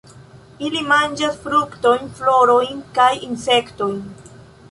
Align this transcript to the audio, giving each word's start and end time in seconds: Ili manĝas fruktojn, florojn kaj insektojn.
Ili 0.67 0.79
manĝas 0.91 1.35
fruktojn, 1.43 2.09
florojn 2.21 2.81
kaj 2.97 3.09
insektojn. 3.31 4.03